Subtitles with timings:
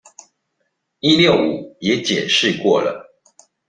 [1.01, 3.21] 一六五也解釋過了